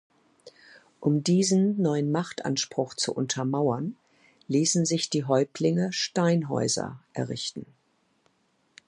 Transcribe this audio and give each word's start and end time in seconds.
Um 0.99 1.23
diesen 1.23 1.79
neuen 1.79 2.11
Machtanspruch 2.11 2.95
zu 2.95 3.13
untermauern, 3.13 3.97
ließen 4.47 4.83
sich 4.83 5.11
die 5.11 5.25
Häuptlinge 5.25 5.93
„Steinhäuser“ 5.93 6.99
errichten. 7.13 7.67